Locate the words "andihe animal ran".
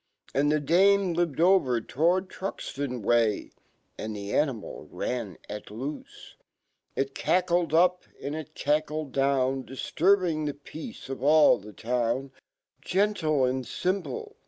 3.99-5.37